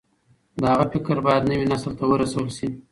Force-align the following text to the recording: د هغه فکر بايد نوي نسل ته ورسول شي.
د 0.61 0.63
هغه 0.71 0.85
فکر 0.93 1.15
بايد 1.25 1.43
نوي 1.51 1.65
نسل 1.71 1.91
ته 1.99 2.03
ورسول 2.11 2.45
شي. 2.57 2.67